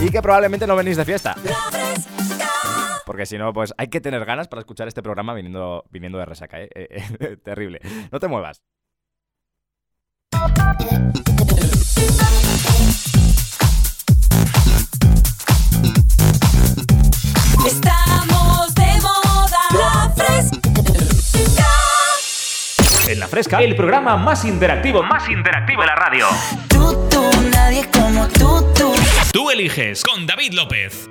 y 0.00 0.08
que 0.08 0.22
probablemente 0.22 0.66
no 0.66 0.76
venís 0.76 0.96
de 0.96 1.04
fiesta. 1.04 1.36
Porque 3.12 3.26
si 3.26 3.36
no, 3.36 3.52
pues 3.52 3.74
hay 3.76 3.88
que 3.88 4.00
tener 4.00 4.24
ganas 4.24 4.48
para 4.48 4.60
escuchar 4.60 4.88
este 4.88 5.02
programa 5.02 5.34
viniendo, 5.34 5.84
viniendo 5.90 6.16
de 6.16 6.24
resaca, 6.24 6.62
¿eh? 6.62 6.70
Eh, 6.74 6.88
eh, 7.20 7.36
Terrible. 7.44 7.78
No 8.10 8.18
te 8.18 8.26
muevas. 8.26 8.62
Estamos 17.66 18.74
de 18.76 18.98
moda. 19.02 19.60
La 19.74 20.10
fresca. 20.16 20.70
En 23.10 23.20
La 23.20 23.28
Fresca, 23.28 23.58
el 23.58 23.76
programa 23.76 24.16
más 24.16 24.46
interactivo, 24.46 25.02
más 25.02 25.28
interactivo 25.28 25.82
de 25.82 25.86
la 25.86 25.96
radio. 25.96 26.26
Tú, 26.66 27.10
tú, 27.10 27.30
nadie 27.50 27.86
como 27.92 28.26
tú, 28.28 28.72
tú. 28.74 28.94
Tú 29.34 29.50
eliges 29.50 30.02
con 30.02 30.26
David 30.26 30.54
López. 30.54 31.10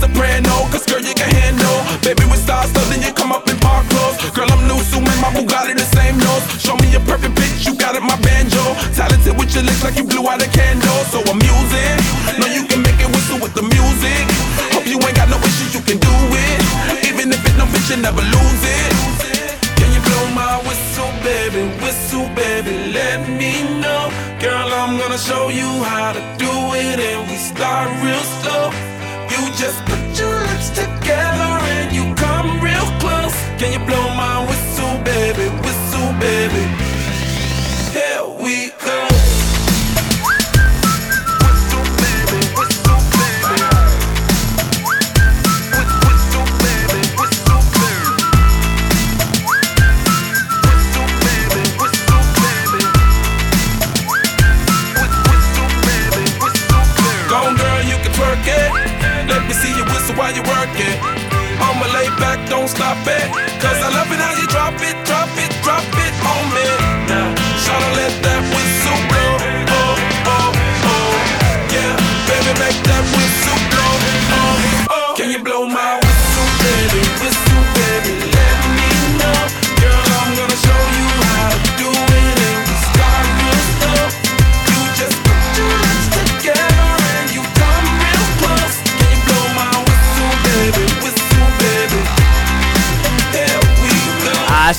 Soprano, 0.00 0.64
cause 0.72 0.86
girl 0.86 1.00
you 1.00 1.14
can 1.14 1.28
handle. 1.28 1.76
Baby 2.00 2.24
with 2.24 2.39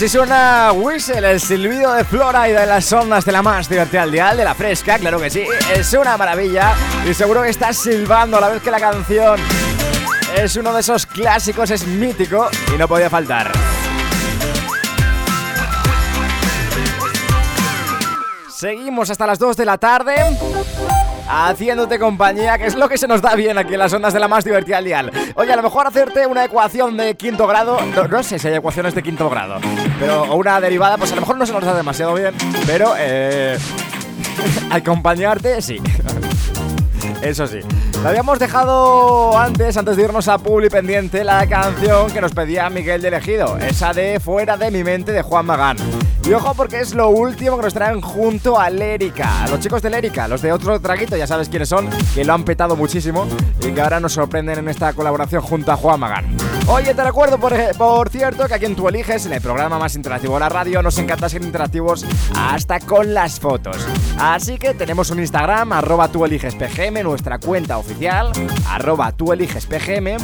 Así 0.01 0.09
suena 0.09 0.71
Whistle, 0.71 1.33
el 1.33 1.39
silbido 1.39 1.93
de 1.93 2.03
Flora 2.03 2.49
y 2.49 2.53
de 2.53 2.65
las 2.65 2.91
ondas 2.91 3.23
de 3.23 3.31
la 3.31 3.43
más 3.43 3.69
divertida 3.69 4.01
al 4.01 4.11
dial, 4.11 4.35
de 4.35 4.43
la 4.43 4.55
fresca, 4.55 4.97
claro 4.97 5.19
que 5.19 5.29
sí. 5.29 5.43
Es 5.75 5.93
una 5.93 6.17
maravilla 6.17 6.73
y 7.07 7.13
seguro 7.13 7.43
que 7.43 7.49
estás 7.49 7.77
silbando 7.77 8.37
a 8.37 8.41
la 8.41 8.49
vez 8.49 8.63
que 8.63 8.71
la 8.71 8.79
canción 8.79 9.39
es 10.35 10.55
uno 10.55 10.73
de 10.73 10.79
esos 10.79 11.05
clásicos, 11.05 11.69
es 11.69 11.85
mítico 11.85 12.49
y 12.73 12.79
no 12.79 12.87
podía 12.87 13.11
faltar. 13.11 13.51
Seguimos 18.49 19.11
hasta 19.11 19.27
las 19.27 19.37
2 19.37 19.55
de 19.55 19.65
la 19.65 19.77
tarde 19.77 20.15
haciéndote 21.31 21.97
compañía, 21.97 22.57
que 22.57 22.65
es 22.65 22.75
lo 22.75 22.89
que 22.89 22.97
se 22.97 23.07
nos 23.07 23.21
da 23.21 23.35
bien 23.35 23.57
aquí 23.57 23.73
en 23.73 23.79
las 23.79 23.93
ondas 23.93 24.13
de 24.13 24.19
la 24.19 24.27
más 24.27 24.43
divertida 24.43 24.77
al 24.77 24.85
dial. 24.85 25.11
Oye, 25.35 25.51
a 25.51 25.55
lo 25.55 25.63
mejor 25.63 25.87
hacerte 25.87 26.27
una 26.27 26.45
ecuación 26.45 26.97
de 26.97 27.15
quinto 27.15 27.47
grado, 27.47 27.77
no, 28.09 28.23
sé 28.23 28.39
si 28.39 28.47
hay 28.47 28.55
ecuaciones 28.55 28.93
de 28.95 29.03
quinto 29.03 29.29
grado, 29.29 29.59
pero 29.99 30.35
una 30.35 30.59
derivada, 30.59 30.97
pues 30.97 31.11
a 31.11 31.15
lo 31.15 31.21
mejor 31.21 31.37
no 31.37 31.45
se 31.45 31.53
nos 31.53 31.63
da 31.63 31.73
demasiado 31.73 32.13
bien, 32.13 32.33
pero 32.65 32.93
eh, 32.97 33.57
acompañarte 34.71 35.61
sí. 35.61 35.77
Eso 37.21 37.47
sí. 37.47 37.59
Habíamos 38.03 38.39
dejado 38.39 39.37
antes, 39.37 39.77
antes 39.77 39.95
de 39.95 40.03
irnos 40.03 40.27
a 40.27 40.39
Publi 40.39 40.69
pendiente, 40.69 41.23
la 41.23 41.45
canción 41.45 42.09
que 42.11 42.19
nos 42.19 42.31
pedía 42.31 42.67
Miguel 42.71 43.03
de 43.03 43.09
Elegido, 43.09 43.59
esa 43.59 43.93
de 43.93 44.19
Fuera 44.19 44.57
de 44.57 44.71
mi 44.71 44.83
mente 44.83 45.11
de 45.11 45.21
Juan 45.21 45.45
Magán. 45.45 45.77
Y 46.27 46.33
ojo 46.33 46.53
porque 46.55 46.79
es 46.79 46.93
lo 46.93 47.09
último 47.09 47.57
que 47.57 47.63
nos 47.63 47.73
traen 47.73 48.01
junto 48.01 48.59
a 48.59 48.69
Lérica, 48.69 49.45
los 49.49 49.59
chicos 49.59 49.81
de 49.81 49.89
Lérica, 49.89 50.27
los 50.27 50.41
de 50.41 50.51
otro 50.51 50.79
traguito, 50.79 51.15
ya 51.15 51.25
sabes 51.25 51.49
quiénes 51.49 51.69
son, 51.69 51.89
que 52.13 52.23
lo 52.23 52.33
han 52.33 52.43
petado 52.43 52.75
muchísimo 52.75 53.27
y 53.59 53.71
que 53.71 53.81
ahora 53.81 53.99
nos 53.99 54.13
sorprenden 54.13 54.59
en 54.59 54.69
esta 54.69 54.93
colaboración 54.93 55.41
junto 55.41 55.71
a 55.71 55.75
Juan 55.75 55.99
Magán. 55.99 56.25
Oye, 56.67 56.93
te 56.93 57.03
recuerdo 57.03 57.39
por, 57.39 57.53
por 57.75 58.09
cierto 58.09 58.47
que 58.47 58.53
aquí 58.53 58.65
en 58.65 58.75
Tú 58.75 58.87
Eliges, 58.87 59.25
en 59.25 59.33
el 59.33 59.41
programa 59.41 59.79
más 59.79 59.95
interactivo 59.95 60.35
de 60.35 60.41
la 60.41 60.49
radio, 60.49 60.81
nos 60.81 60.97
encanta 60.99 61.27
ser 61.27 61.41
interactivos 61.41 62.05
hasta 62.35 62.79
con 62.79 63.13
las 63.13 63.39
fotos. 63.39 63.77
Así 64.19 64.57
que 64.57 64.73
tenemos 64.73 65.09
un 65.09 65.19
Instagram, 65.19 65.73
arroba 65.73 66.07
tú 66.07 66.23
eliges 66.23 66.55
PGM, 66.55 67.03
nuestra 67.03 67.39
cuenta 67.39 67.77
oficial, 67.77 67.90
arroba 68.67 69.11
tú 69.11 69.31
eliges 69.33 69.65
PGM, 69.65 70.17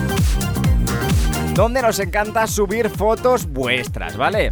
donde 1.54 1.82
nos 1.82 2.00
encanta 2.00 2.48
subir 2.48 2.90
fotos 2.90 3.46
vuestras, 3.46 4.18
¿vale? 4.18 4.52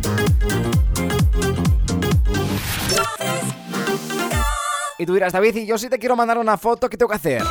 Y 4.97 5.05
tú 5.05 5.13
dirás, 5.13 5.33
David, 5.33 5.55
y 5.55 5.65
yo 5.65 5.77
si 5.77 5.89
te 5.89 5.99
quiero 5.99 6.15
mandar 6.15 6.37
una 6.37 6.57
foto, 6.57 6.89
¿qué 6.89 6.97
tengo 6.97 7.09
que 7.09 7.15
hacer? 7.15 7.43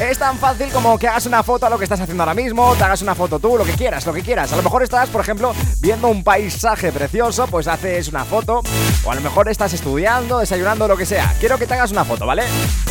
Es 0.00 0.16
tan 0.16 0.38
fácil 0.38 0.70
como 0.72 0.98
que 0.98 1.06
hagas 1.06 1.26
una 1.26 1.42
foto 1.42 1.66
a 1.66 1.70
lo 1.70 1.76
que 1.76 1.84
estás 1.84 2.00
haciendo 2.00 2.22
ahora 2.22 2.32
mismo, 2.32 2.74
te 2.74 2.84
hagas 2.84 3.02
una 3.02 3.14
foto 3.14 3.38
tú, 3.38 3.58
lo 3.58 3.66
que 3.66 3.74
quieras, 3.74 4.06
lo 4.06 4.14
que 4.14 4.22
quieras. 4.22 4.50
A 4.50 4.56
lo 4.56 4.62
mejor 4.62 4.82
estás, 4.82 5.10
por 5.10 5.20
ejemplo, 5.20 5.54
viendo 5.78 6.08
un 6.08 6.24
paisaje 6.24 6.90
precioso, 6.90 7.46
pues 7.48 7.68
haces 7.68 8.08
una 8.08 8.24
foto. 8.24 8.62
O 9.04 9.12
a 9.12 9.14
lo 9.14 9.20
mejor 9.20 9.50
estás 9.50 9.74
estudiando, 9.74 10.38
desayunando, 10.38 10.88
lo 10.88 10.96
que 10.96 11.04
sea. 11.04 11.34
Quiero 11.38 11.58
que 11.58 11.66
te 11.66 11.74
hagas 11.74 11.92
una 11.92 12.06
foto, 12.06 12.24
¿vale? 12.24 12.44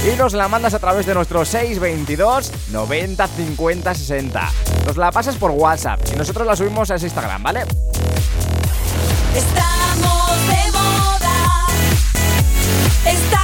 Y 0.06 0.15
nos 0.17 0.34
la 0.34 0.48
mandas 0.48 0.76
a 0.76 0.80
través 0.80 1.08
de 1.08 1.15
nuestro 1.15 1.43
622 1.43 2.52
90 2.69 3.28
50 3.28 3.95
60. 3.95 4.52
Nos 4.86 4.98
la 4.98 5.12
pasas 5.12 5.36
por 5.36 5.50
WhatsApp 5.50 6.00
y 6.13 6.15
nosotros 6.15 6.45
la 6.45 6.56
subimos 6.56 6.91
a 6.91 6.95
ese 6.95 7.08
Instagram, 7.08 7.41
¿vale? 7.41 7.62
Estamos 9.36 10.48
de 10.48 10.72
moda. 10.72 11.67
Estamos 13.04 13.38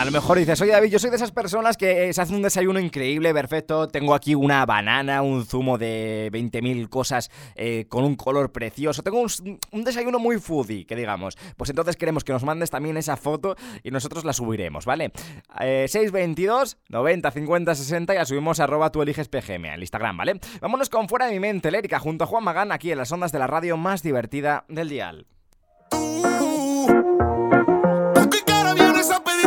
A 0.00 0.04
lo 0.06 0.12
mejor 0.12 0.38
dices, 0.38 0.58
oye 0.62 0.72
David, 0.72 0.88
yo 0.88 0.98
soy 0.98 1.10
de 1.10 1.16
esas 1.16 1.30
personas 1.30 1.76
que 1.76 2.08
eh, 2.08 2.12
se 2.14 2.22
hace 2.22 2.34
un 2.34 2.40
desayuno 2.40 2.80
increíble, 2.80 3.34
perfecto. 3.34 3.86
Tengo 3.86 4.14
aquí 4.14 4.34
una 4.34 4.64
banana, 4.64 5.20
un 5.20 5.44
zumo 5.44 5.76
de 5.76 6.30
20.000 6.32 6.88
cosas 6.88 7.30
eh, 7.54 7.84
con 7.86 8.04
un 8.04 8.16
color 8.16 8.50
precioso. 8.50 9.02
Tengo 9.02 9.20
un, 9.20 9.28
un, 9.72 9.84
desayuno 9.84 10.18
muy 10.18 10.38
foodie, 10.38 10.86
que 10.86 10.96
digamos. 10.96 11.36
Pues 11.58 11.68
entonces 11.68 11.96
queremos 11.96 12.24
que 12.24 12.32
nos 12.32 12.44
mandes 12.44 12.70
también 12.70 12.96
esa 12.96 13.18
foto 13.18 13.56
y 13.82 13.90
nosotros 13.90 14.24
la 14.24 14.32
subiremos, 14.32 14.86
¿vale? 14.86 15.12
Eh, 15.60 15.84
622 15.86 16.78
90 16.88 17.30
50 17.30 17.74
60 17.74 18.14
y 18.14 18.16
la 18.16 18.24
subimos 18.24 18.58
a 18.58 18.64
arroba 18.64 18.90
tú 18.90 19.02
eliges 19.02 19.28
al 19.30 19.80
Instagram, 19.80 20.16
¿vale? 20.16 20.40
Vámonos 20.62 20.88
con 20.88 21.10
Fuera 21.10 21.26
de 21.26 21.32
mi 21.32 21.40
mente, 21.40 21.70
Lérica, 21.70 21.98
junto 21.98 22.24
a 22.24 22.26
Juan 22.26 22.42
Magán, 22.42 22.72
aquí 22.72 22.90
en 22.90 22.96
las 22.96 23.12
ondas 23.12 23.32
de 23.32 23.38
la 23.38 23.48
radio 23.48 23.76
más 23.76 24.02
divertida 24.02 24.64
del 24.70 24.88
dial. 24.88 25.26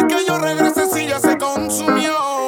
Que 0.08 0.26
yo 0.26 0.38
regrese 0.38 0.88
si 0.88 1.08
ya 1.08 1.20
se 1.20 1.38
consumió. 1.38 2.43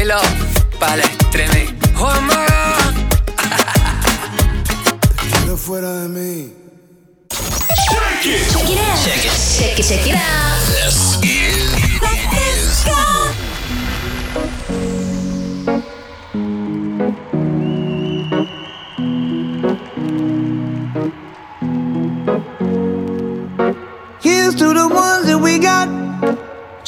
pelo 0.00 0.18
palestreme. 0.78 1.76
Oh 1.98 2.20
my 2.22 2.46
god. 2.48 2.94
fuera 5.58 5.92
de 5.92 6.08
mí. 6.08 6.54
Shake 7.90 8.24
it. 8.24 8.48
Check 8.50 8.70
it 8.70 8.78
out. 8.78 8.98
Check 9.58 9.78
it, 9.78 9.90
it 10.06 10.14
out. 10.14 11.69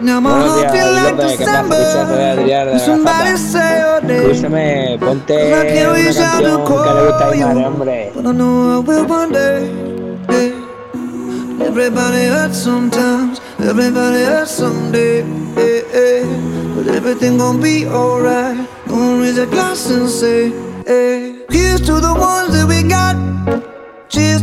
Now 0.00 0.20
my 0.20 0.30
heart 0.30 0.70
feel 0.70 0.92
like 0.92 1.16
December. 1.16 2.78
Somebody 2.78 3.36
say 3.36 3.80
your 3.80 4.00
name. 4.02 4.30
Escúchame, 4.30 4.98
ponte 4.98 5.34
una 5.34 5.64
canción 5.64 6.84
que 6.84 6.92
le 6.92 7.04
gusta 7.06 7.28
a 7.28 7.36
Imare, 7.36 7.64
hombre. 7.64 8.12
But 8.14 8.26
I 8.26 8.30
I 8.30 8.78
will 8.78 9.06
one 9.06 9.32
day. 9.32 9.88
Everybody 11.60 12.26
hurts 12.26 12.58
sometimes. 12.58 13.40
Everybody 13.58 14.24
hurts 14.24 14.52
someday. 14.52 15.22
Hey, 15.54 15.82
hey. 15.92 16.24
But 16.74 16.86
everything 16.94 17.38
gonna 17.38 17.58
be 17.60 17.86
alright. 17.86 18.56
Gonna 18.86 19.20
raise 19.20 19.38
a 19.38 19.46
glass 19.46 19.90
and 19.90 20.08
say, 20.08 20.50
hey. 20.86 21.44
Here's 21.50 21.80
to 21.82 22.00
the 22.00 22.14
ones 22.14 22.52
that 22.54 22.66
we 22.66 22.82
got. 22.88 23.16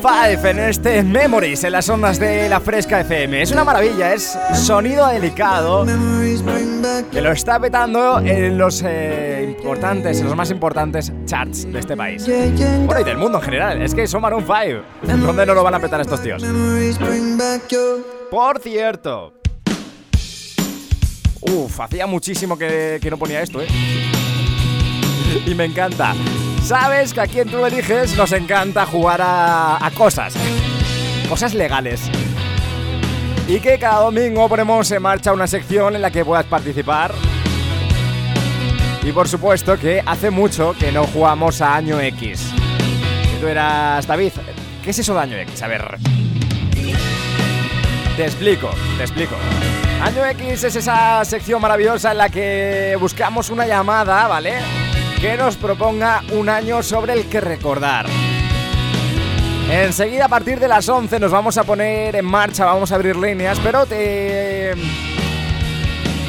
Five 0.00 0.50
en 0.50 0.58
este 0.58 1.02
Memories 1.02 1.62
en 1.64 1.72
las 1.72 1.88
ondas 1.88 2.18
de 2.18 2.48
la 2.48 2.58
Fresca 2.60 3.00
FM. 3.00 3.42
Es 3.42 3.52
una 3.52 3.64
maravilla, 3.64 4.14
es 4.14 4.38
sonido 4.54 5.06
delicado 5.08 5.84
que 7.12 7.20
lo 7.20 7.32
está 7.32 7.60
petando 7.60 8.18
en 8.20 8.56
los 8.56 8.82
eh, 8.86 9.54
importantes, 9.58 10.20
en 10.20 10.26
los 10.26 10.34
más 10.36 10.50
importantes 10.50 11.12
charts 11.26 11.70
de 11.70 11.78
este 11.78 11.96
país. 11.96 12.26
Bueno, 12.86 13.00
y 13.00 13.04
del 13.04 13.18
mundo 13.18 13.38
en 13.38 13.44
general. 13.44 13.82
Es 13.82 13.94
que 13.94 14.06
son 14.06 14.22
Maroon 14.22 14.44
5. 14.46 14.82
¿Dónde 15.02 15.44
no 15.44 15.54
lo 15.54 15.62
van 15.62 15.74
a 15.74 15.80
petar 15.80 16.00
estos 16.00 16.22
tíos? 16.22 16.42
Por 18.30 18.58
cierto. 18.60 19.34
Uf, 21.42 21.80
hacía 21.80 22.06
muchísimo 22.06 22.56
que, 22.56 22.98
que 23.02 23.10
no 23.10 23.18
ponía 23.18 23.42
esto, 23.42 23.60
¿eh? 23.60 23.66
Y 25.46 25.54
me 25.54 25.66
encanta. 25.66 26.14
Sabes 26.62 27.12
que 27.12 27.20
a 27.20 27.26
quien 27.26 27.48
tú 27.48 27.64
eliges 27.64 28.16
nos 28.16 28.32
encanta 28.32 28.86
jugar 28.86 29.20
a, 29.22 29.84
a 29.84 29.90
cosas, 29.90 30.34
cosas 31.28 31.54
legales. 31.54 32.02
Y 33.48 33.58
que 33.58 33.78
cada 33.78 34.00
domingo 34.02 34.48
ponemos 34.48 34.90
en 34.92 35.02
marcha 35.02 35.32
una 35.32 35.46
sección 35.48 35.96
en 35.96 36.02
la 36.02 36.10
que 36.10 36.24
puedas 36.24 36.46
participar. 36.46 37.12
Y 39.02 39.12
por 39.12 39.28
supuesto 39.28 39.78
que 39.78 40.02
hace 40.04 40.30
mucho 40.30 40.74
que 40.78 40.92
no 40.92 41.04
jugamos 41.04 41.60
a 41.60 41.74
Año 41.74 41.98
X. 42.00 42.52
Tú 43.40 43.48
eras 43.48 44.06
David. 44.06 44.32
¿Qué 44.84 44.90
es 44.90 44.98
eso 44.98 45.14
de 45.14 45.20
Año 45.20 45.36
X? 45.38 45.62
A 45.62 45.66
ver. 45.68 45.98
Te 48.16 48.24
explico, 48.24 48.70
te 48.98 49.02
explico. 49.02 49.34
Año 50.02 50.24
X 50.26 50.64
es 50.64 50.76
esa 50.76 51.24
sección 51.24 51.60
maravillosa 51.60 52.12
en 52.12 52.18
la 52.18 52.28
que 52.28 52.96
buscamos 53.00 53.50
una 53.50 53.66
llamada, 53.66 54.28
¿vale? 54.28 54.54
que 55.20 55.36
nos 55.36 55.56
proponga 55.56 56.22
un 56.32 56.48
año 56.48 56.82
sobre 56.82 57.12
el 57.12 57.26
que 57.26 57.42
recordar. 57.42 58.06
Enseguida 59.70 60.24
a 60.24 60.28
partir 60.28 60.58
de 60.58 60.66
las 60.66 60.88
11 60.88 61.20
nos 61.20 61.30
vamos 61.30 61.58
a 61.58 61.64
poner 61.64 62.16
en 62.16 62.24
marcha, 62.24 62.64
vamos 62.64 62.90
a 62.90 62.94
abrir 62.94 63.16
líneas, 63.16 63.60
pero 63.62 63.84
te... 63.84 64.72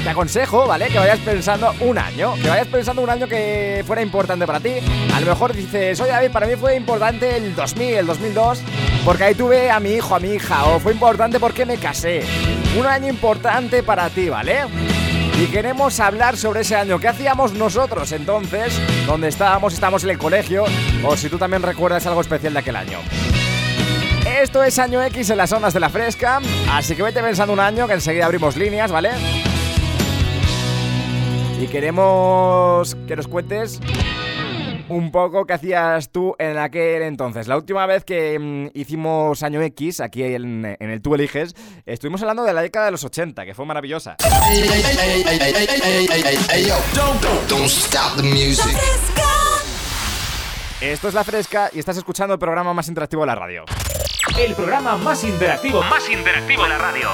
Te 0.04 0.10
aconsejo, 0.10 0.68
¿vale? 0.68 0.88
Que 0.88 0.98
vayas 0.98 1.20
pensando 1.20 1.74
un 1.80 1.98
año, 1.98 2.34
que 2.42 2.50
vayas 2.50 2.68
pensando 2.68 3.02
un 3.02 3.10
año 3.10 3.28
que 3.28 3.84
fuera 3.86 4.02
importante 4.02 4.46
para 4.46 4.60
ti. 4.60 4.74
A 5.14 5.20
lo 5.22 5.28
mejor 5.28 5.54
dices, 5.54 6.00
oye 6.02 6.12
David, 6.12 6.32
para 6.32 6.48
mí 6.48 6.56
fue 6.56 6.76
importante 6.76 7.38
el 7.38 7.56
2000, 7.56 7.94
el 7.94 8.08
2002, 8.08 8.62
porque 9.06 9.24
ahí 9.24 9.36
tuve 9.36 9.70
a 9.70 9.80
mi 9.80 9.92
hijo, 9.92 10.16
a 10.16 10.20
mi 10.20 10.34
hija, 10.34 10.66
o 10.66 10.80
fue 10.80 10.92
importante 10.92 11.40
porque 11.40 11.66
me 11.66 11.78
casé. 11.78 12.24
Un 12.78 12.88
año 12.88 13.10
importante 13.10 13.84
para 13.84 14.10
ti, 14.10 14.28
¿vale? 14.30 14.66
y 15.42 15.48
queremos 15.48 16.00
hablar 16.00 16.38
sobre 16.38 16.62
ese 16.62 16.76
año. 16.76 17.00
¿Qué 17.00 17.08
hacíamos 17.08 17.54
nosotros 17.54 18.12
entonces? 18.12 18.80
¿Dónde 19.08 19.28
estábamos? 19.28 19.74
¿Estábamos 19.74 20.04
en 20.04 20.12
el 20.12 20.20
colegio? 20.20 20.66
¿O 21.04 21.18
si 21.18 21.30
tú 21.30 21.40
también 21.40 21.64
recuerdas 21.64 22.06
algo 22.06 22.22
especial 22.22 22.54
de 22.54 22.60
aquel 22.60 22.76
año? 22.76 23.00
Esto 24.40 24.64
es 24.64 24.78
Año 24.78 25.02
X 25.02 25.32
en 25.32 25.38
las 25.38 25.52
ondas 25.52 25.74
de 25.74 25.80
la 25.80 25.90
fresca, 25.90 26.40
así 26.72 26.96
que 26.96 27.02
vete 27.02 27.24
pensando 27.24 27.54
un 27.54 27.60
año 27.60 27.88
que 27.88 27.94
enseguida 27.94 28.26
abrimos 28.26 28.56
líneas, 28.56 28.92
¿vale? 28.92 29.10
Y 31.60 31.68
queremos 31.68 32.96
que 33.08 33.16
nos 33.16 33.28
cuentes 33.28 33.80
un 34.92 35.12
poco 35.12 35.46
qué 35.46 35.54
hacías 35.54 36.12
tú 36.12 36.36
en 36.38 36.58
aquel 36.58 37.02
entonces. 37.04 37.48
La 37.48 37.56
última 37.56 37.86
vez 37.86 38.04
que 38.04 38.38
mm, 38.38 38.78
hicimos 38.78 39.42
Año 39.44 39.62
X, 39.62 40.02
aquí 40.02 40.24
en, 40.24 40.66
en, 40.80 40.90
el 40.90 41.02
Tú 41.02 41.16
Eliges, 41.16 41.56
estuvimos 41.86 42.22
hablando 42.22 42.44
de 42.44 42.54
la 42.54 42.62
década 42.62 42.86
de 42.86 42.92
los 42.92 43.04
80, 43.04 43.46
que 43.46 43.54
fue 43.54 43.66
maravillosa. 43.66 44.18
Esto 50.82 51.08
es 51.08 51.14
La 51.14 51.24
Fresca 51.24 51.70
y 51.74 51.80
estás 51.80 51.98
escuchando 51.98 52.34
el 52.34 52.40
programa 52.40 52.74
más 52.74 52.88
interactivo 52.88 53.22
de 53.22 53.28
la 53.28 53.36
radio. 53.36 53.66
El 54.38 54.54
programa 54.56 54.98
más 54.98 55.24
interactivo, 55.24 55.82
más 55.84 56.10
interactivo 56.10 56.64
de 56.64 56.70
la 56.70 56.78
radio. 56.78 57.10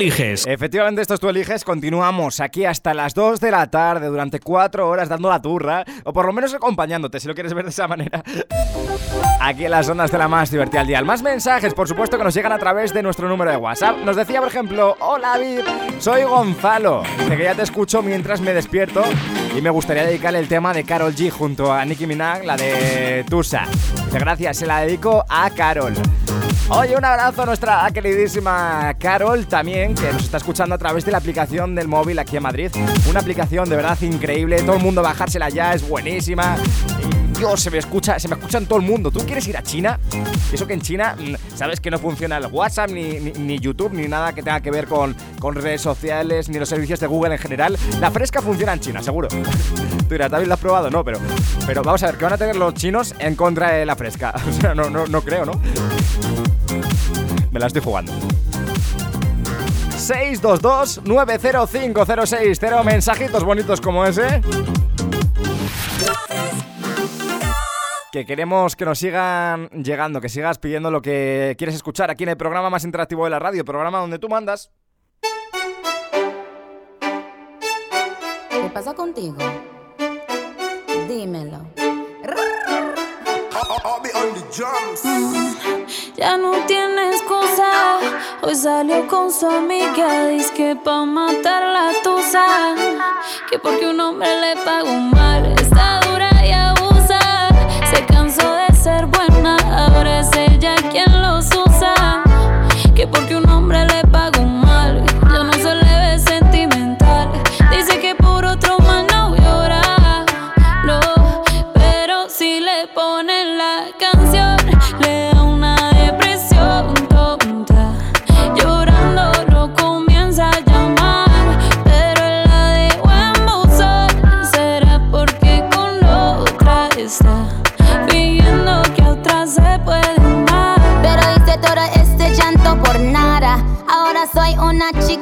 Eliges. 0.00 0.46
Efectivamente, 0.46 1.02
esto 1.02 1.14
es 1.14 1.20
tú 1.20 1.28
eliges. 1.28 1.62
Continuamos 1.62 2.40
aquí 2.40 2.64
hasta 2.64 2.94
las 2.94 3.12
2 3.14 3.38
de 3.38 3.50
la 3.50 3.66
tarde 3.70 4.06
durante 4.06 4.40
4 4.40 4.88
horas 4.88 5.08
dando 5.08 5.28
la 5.28 5.42
turra, 5.42 5.84
o 6.04 6.12
por 6.12 6.24
lo 6.24 6.32
menos 6.32 6.54
acompañándote, 6.54 7.20
si 7.20 7.28
lo 7.28 7.34
quieres 7.34 7.52
ver 7.52 7.64
de 7.64 7.70
esa 7.70 7.86
manera. 7.86 8.22
Aquí 9.40 9.66
en 9.66 9.70
las 9.70 9.88
ondas 9.88 10.10
de 10.10 10.18
la 10.18 10.28
más 10.28 10.50
divertida 10.50 10.80
al 10.80 10.86
día. 10.86 11.02
Más 11.02 11.22
mensajes, 11.22 11.74
por 11.74 11.86
supuesto, 11.86 12.16
que 12.16 12.24
nos 12.24 12.34
llegan 12.34 12.52
a 12.52 12.58
través 12.58 12.94
de 12.94 13.02
nuestro 13.02 13.28
número 13.28 13.50
de 13.50 13.58
WhatsApp. 13.58 13.98
Nos 13.98 14.16
decía, 14.16 14.40
por 14.40 14.48
ejemplo, 14.48 14.96
hola 15.00 15.38
David, 15.38 15.60
soy 15.98 16.22
Gonzalo. 16.22 17.02
Dice 17.18 17.36
que 17.36 17.44
ya 17.44 17.54
te 17.54 17.62
escucho 17.62 18.02
mientras 18.02 18.40
me 18.40 18.54
despierto 18.54 19.02
y 19.56 19.60
me 19.60 19.70
gustaría 19.70 20.04
dedicarle 20.04 20.38
el 20.38 20.48
tema 20.48 20.72
de 20.72 20.84
Carol 20.84 21.14
G 21.14 21.30
junto 21.30 21.72
a 21.72 21.84
Nicki 21.84 22.06
Minaj, 22.06 22.44
la 22.44 22.56
de 22.56 23.24
Tusa. 23.28 23.66
Dice, 24.06 24.18
gracias, 24.18 24.58
se 24.58 24.66
la 24.66 24.80
dedico 24.80 25.24
a 25.28 25.50
Carol. 25.50 25.94
Oye, 26.72 26.96
un 26.96 27.04
abrazo 27.04 27.42
a 27.42 27.46
nuestra 27.46 27.90
queridísima 27.92 28.94
Carol 28.96 29.44
también, 29.46 29.92
que 29.92 30.12
nos 30.12 30.22
está 30.22 30.36
escuchando 30.36 30.76
a 30.76 30.78
través 30.78 31.04
de 31.04 31.10
la 31.10 31.18
aplicación 31.18 31.74
del 31.74 31.88
móvil 31.88 32.16
aquí 32.20 32.36
en 32.36 32.44
Madrid. 32.44 32.70
Una 33.08 33.18
aplicación 33.18 33.68
de 33.68 33.74
verdad 33.74 34.00
increíble, 34.02 34.62
todo 34.62 34.76
el 34.76 34.82
mundo 34.82 35.02
bajársela 35.02 35.48
ya, 35.48 35.74
es 35.74 35.86
buenísima. 35.86 36.56
Dios, 37.40 37.62
se 37.62 37.70
me 37.70 37.78
escucha, 37.78 38.18
se 38.18 38.28
me 38.28 38.34
escucha 38.34 38.58
en 38.58 38.66
todo 38.66 38.78
el 38.78 38.84
mundo. 38.84 39.10
¿Tú 39.10 39.20
quieres 39.20 39.48
ir 39.48 39.56
a 39.56 39.62
China? 39.62 39.98
Eso 40.52 40.66
que 40.66 40.74
en 40.74 40.82
China, 40.82 41.16
sabes 41.56 41.80
que 41.80 41.90
no 41.90 41.98
funciona 41.98 42.36
el 42.36 42.44
WhatsApp, 42.48 42.90
ni, 42.90 43.14
ni- 43.18 43.32
ni 43.32 43.58
YouTube, 43.58 43.94
ni 43.94 44.06
nada 44.08 44.34
que 44.34 44.42
tenga 44.42 44.60
que 44.60 44.70
ver 44.70 44.86
con, 44.86 45.16
con 45.38 45.54
redes 45.54 45.80
sociales, 45.80 46.50
ni 46.50 46.58
los 46.58 46.68
servicios 46.68 47.00
de 47.00 47.06
Google 47.06 47.32
en 47.36 47.40
general. 47.40 47.78
La 47.98 48.10
fresca 48.10 48.42
funciona 48.42 48.74
en 48.74 48.80
China, 48.80 49.02
seguro. 49.02 49.28
Tú 50.08 50.08
dirás, 50.10 50.30
David, 50.30 50.48
¿lo 50.48 50.52
has 50.54 50.60
probado? 50.60 50.90
No, 50.90 51.02
pero, 51.02 51.18
pero 51.66 51.82
vamos 51.82 52.02
a 52.02 52.06
ver, 52.08 52.18
¿qué 52.18 52.24
van 52.24 52.34
a 52.34 52.38
tener 52.38 52.56
los 52.56 52.74
chinos 52.74 53.14
en 53.18 53.34
contra 53.36 53.70
de 53.72 53.86
la 53.86 53.96
fresca? 53.96 54.34
O 54.46 54.52
sea, 54.60 54.74
no, 54.74 54.90
no, 54.90 55.06
no 55.06 55.22
creo, 55.22 55.46
¿no? 55.46 55.52
Me 57.52 57.58
la 57.58 57.68
estoy 57.68 57.80
jugando. 57.82 58.12
622-905060 59.96 62.84
Mensajitos 62.84 63.44
bonitos 63.44 63.80
como 63.80 64.04
ese 64.04 64.42
Que 68.12 68.26
queremos 68.26 68.74
que 68.76 68.84
nos 68.84 68.98
sigan 68.98 69.68
llegando 69.68 70.20
Que 70.20 70.28
sigas 70.28 70.58
pidiendo 70.58 70.90
lo 70.90 71.00
que 71.00 71.54
quieres 71.56 71.76
escuchar 71.76 72.10
Aquí 72.10 72.24
en 72.24 72.30
el 72.30 72.36
programa 72.36 72.70
más 72.70 72.84
interactivo 72.84 73.24
de 73.24 73.30
la 73.30 73.38
radio 73.38 73.64
Programa 73.64 73.98
donde 73.98 74.18
tú 74.18 74.28
mandas 74.28 74.70
¿Qué 78.50 78.68
pasa 78.74 78.94
contigo? 78.94 79.36
Dímelo. 81.08 81.66
Ya 86.16 86.36
no 86.36 86.52
tiene 86.66 87.10
excusa. 87.10 87.98
Hoy 88.42 88.54
salió 88.54 89.06
con 89.08 89.32
su 89.32 89.48
amiga. 89.48 90.28
Dice 90.28 90.52
que 90.54 90.76
pa' 90.76 91.04
matar 91.04 91.62
la 91.62 91.92
tusa. 92.02 92.46
Que 93.48 93.58
porque 93.58 93.88
un 93.88 93.98
hombre 94.00 94.28
le 94.40 94.56
pagó 94.64 94.92
mal. 94.92 95.46
Está 95.58 95.99
ser 98.80 99.06
buena. 99.06 99.56
Ahora 99.76 100.20
es 100.20 100.49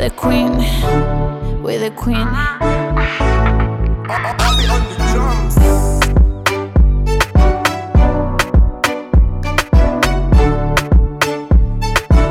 the 0.00 0.10
Queen, 0.12 0.56
we 1.62 1.76
the 1.76 1.90
Queen. 1.90 2.26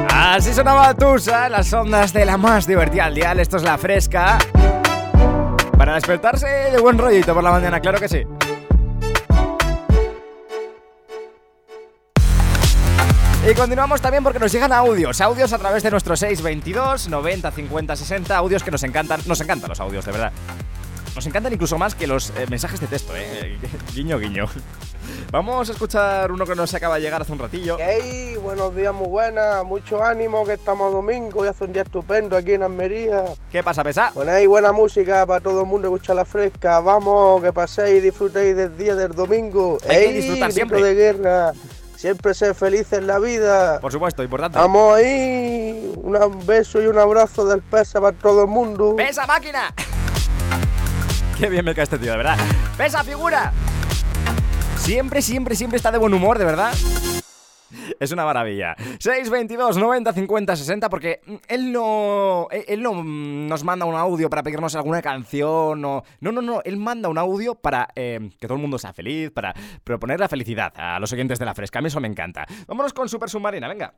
Así 0.09 0.51
sonaba 0.51 0.95
Tusa, 0.95 1.47
las 1.49 1.72
ondas 1.72 2.11
de 2.11 2.26
la 2.26 2.38
más 2.38 2.65
divertida 2.65 3.05
al 3.05 3.13
dial. 3.13 3.39
Esto 3.39 3.57
es 3.57 3.63
la 3.63 3.78
fresca. 3.78 4.39
Para 5.78 5.93
despertarse 5.93 6.47
de 6.47 6.80
buen 6.80 6.97
rollito 6.97 7.36
por 7.36 7.43
la 7.43 7.51
mañana, 7.51 7.80
claro 7.80 7.99
que 7.99 8.09
sí. 8.09 8.26
Y 13.50 13.56
continuamos 13.56 14.00
también 14.00 14.24
porque 14.24 14.38
nos 14.38 14.52
llegan 14.52 14.72
audios, 14.72 15.22
audios 15.22 15.52
a 15.54 15.58
través 15.58 15.82
de 15.82 15.89
nuestro 15.89 16.16
622 16.16 17.10
90 17.10 17.50
50 17.50 17.95
60, 17.95 18.38
audios 18.38 18.64
que 18.64 18.70
nos 18.70 18.84
encantan, 18.84 19.22
nos 19.26 19.41
encantan 19.41 19.70
los 19.70 19.80
audios, 19.80 20.06
de 20.06 20.12
verdad. 20.12 20.32
Nos 21.16 21.26
encantan 21.26 21.52
incluso 21.52 21.76
más 21.80 21.95
que 21.95 22.06
los 22.06 22.30
eh, 22.30 22.45
mensajes 22.47 22.80
de 22.80 22.86
texto, 22.86 23.14
eh. 23.16 23.58
Guiño, 23.95 24.20
guiño. 24.20 24.45
Vamos 25.32 25.68
a 25.68 25.72
escuchar 25.72 26.32
uno 26.32 26.45
que 26.45 26.54
nos 26.54 26.72
acaba 26.76 26.97
de 26.97 27.02
llegar 27.02 27.24
hace 27.24 27.32
un 27.32 27.39
ratillo. 27.39 27.78
Hey, 27.80 28.36
buenos 28.39 28.76
días, 28.76 28.93
muy 28.93 29.08
buenas, 29.08 29.66
mucho 29.66 30.04
ánimo 30.04 30.45
que 30.45 30.54
estamos 30.54 30.93
domingo 30.93 31.43
y 31.43 31.47
hace 31.47 31.64
un 31.64 31.74
día 31.74 31.82
estupendo 31.82 32.38
aquí 32.38 32.54
en 32.54 32.62
Almería. 32.62 33.24
¿Qué 33.52 33.64
pasa, 33.64 33.84
pesa? 33.84 34.12
Ponéis 34.14 34.47
buena 34.47 34.72
música 34.72 35.26
para 35.26 35.41
todo 35.41 35.62
el 35.62 35.66
mundo 35.66 35.88
escuchar 35.88 36.18
la 36.18 36.26
fresca. 36.26 36.82
Vamos, 36.82 37.41
que 37.41 37.52
paséis 37.52 37.97
y 37.97 38.02
disfrutéis 38.02 38.56
del 38.56 38.78
día 38.78 38.93
del 38.93 39.14
domingo. 39.14 39.80
Hay 39.89 39.97
que 39.97 40.06
Ey, 40.06 40.14
disfrutar 40.14 40.52
siempre. 40.52 40.84
de 40.84 40.93
guerra. 40.93 41.54
Siempre 42.00 42.34
ser 42.34 42.56
feliz 42.56 42.93
en 42.93 43.08
la 43.08 43.20
vida. 43.20 43.82
Por 43.82 43.91
supuesto, 43.91 44.24
importante. 44.24 44.58
Vamos 44.58 44.95
ahí. 44.95 45.91
Un 45.97 46.45
beso 46.45 46.82
y 46.82 46.86
un 46.86 46.97
abrazo 46.97 47.45
del 47.45 47.62
pesa 47.62 48.00
para 48.00 48.16
todo 48.16 48.43
el 48.43 48.47
mundo. 48.47 48.95
¡Pesa 48.95 49.28
máquina! 49.28 49.74
Qué 51.38 51.50
bien 51.50 51.66
me 51.66 51.76
cae 51.76 51.84
este 51.84 52.00
tío, 52.00 52.12
de 52.12 52.18
verdad. 52.18 52.38
¡Pesa 52.78 53.04
figura! 53.04 53.52
Siempre, 54.78 55.22
siempre, 55.22 55.58
siempre 55.58 55.76
está 55.76 55.91
de 55.91 55.97
buen 55.97 56.14
humor, 56.14 56.39
de 56.39 56.45
verdad. 56.45 56.72
Es 57.99 58.11
una 58.11 58.26
maravilla. 58.26 58.76
622 58.99 59.78
90 59.78 60.13
50 60.13 60.55
60 60.55 60.89
porque 60.89 61.22
mm, 61.26 61.36
él 61.47 61.72
no 61.72 62.47
él 62.51 62.63
él 62.67 62.84
no 62.84 62.93
mm, 62.93 63.47
nos 63.47 63.63
manda 63.63 63.86
un 63.86 63.95
audio 63.95 64.30
para 64.30 64.43
pedirnos 64.43 64.76
alguna 64.76 65.01
canción 65.01 65.84
o 65.86 66.03
no 66.22 66.32
no 66.32 66.41
no, 66.41 66.61
él 66.63 66.78
manda 66.78 67.09
un 67.09 67.17
audio 67.17 67.55
para 67.55 67.89
eh, 67.95 68.30
que 68.39 68.47
todo 68.47 68.55
el 68.55 68.61
mundo 68.61 68.78
sea 68.78 68.93
feliz, 68.93 69.32
para 69.32 69.53
proponer 69.84 70.20
la 70.20 70.30
felicidad 70.30 70.74
a 70.76 70.99
los 70.99 71.11
oyentes 71.13 71.39
de 71.39 71.45
la 71.45 71.53
fresca. 71.53 71.80
A 71.80 71.82
mí 71.82 71.88
eso 71.88 71.99
me 71.99 72.07
encanta. 72.07 72.45
Vámonos 72.67 72.93
con 72.93 73.09
Super 73.09 73.30
Submarina, 73.30 73.67
venga. 73.67 73.93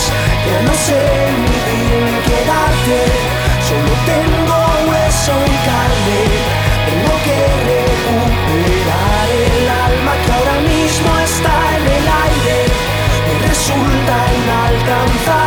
Faltes, 0.00 0.12
ya 0.46 0.62
no 0.62 0.74
sé 0.74 1.00
muy 1.44 1.60
bien 1.68 2.14
quedarte. 2.28 2.98
Solo 3.68 3.92
tengo 4.06 4.56
hueso 4.90 5.32
y 5.32 5.56
carne, 5.68 6.20
tengo 6.88 7.14
que 7.26 7.38
recuperar 7.70 9.28
el 9.30 9.66
alma 9.68 10.12
que 10.24 10.30
ahora 10.32 10.58
mismo 10.60 11.10
está 11.20 11.54
en 11.76 11.84
el 11.98 12.06
aire. 12.26 12.58
Me 13.26 13.34
resulta 13.48 14.14
inalcanzable, 14.40 15.39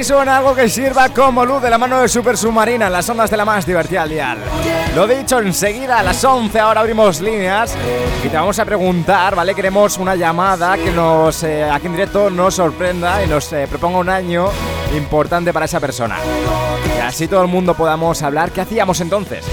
Así 0.00 0.08
suena 0.08 0.38
algo 0.38 0.54
que 0.54 0.66
sirva 0.66 1.10
como 1.10 1.44
luz 1.44 1.60
de 1.60 1.68
la 1.68 1.76
mano 1.76 2.00
de 2.00 2.08
Super 2.08 2.34
Submarina 2.34 2.86
en 2.86 2.92
las 2.94 3.06
ondas 3.10 3.30
de 3.30 3.36
la 3.36 3.44
más 3.44 3.66
divertida 3.66 4.00
al 4.00 4.08
dial. 4.08 4.38
Lo 4.96 5.06
dicho, 5.06 5.40
enseguida 5.40 5.98
a 5.98 6.02
las 6.02 6.24
11 6.24 6.58
ahora 6.58 6.80
abrimos 6.80 7.20
líneas 7.20 7.76
y 8.24 8.28
te 8.30 8.34
vamos 8.34 8.58
a 8.58 8.64
preguntar, 8.64 9.36
¿vale? 9.36 9.54
Queremos 9.54 9.98
una 9.98 10.16
llamada 10.16 10.78
que 10.78 10.90
nos, 10.90 11.42
eh, 11.42 11.68
aquí 11.70 11.88
en 11.88 11.92
directo 11.92 12.30
nos 12.30 12.54
sorprenda 12.54 13.22
y 13.22 13.26
nos 13.26 13.52
eh, 13.52 13.66
proponga 13.68 13.98
un 13.98 14.08
año 14.08 14.48
importante 14.96 15.52
para 15.52 15.66
esa 15.66 15.80
persona. 15.80 16.16
Y 16.96 17.00
así 17.02 17.28
todo 17.28 17.42
el 17.42 17.48
mundo 17.48 17.74
podamos 17.74 18.22
hablar. 18.22 18.52
¿Qué 18.52 18.62
hacíamos 18.62 19.02
entonces? 19.02 19.44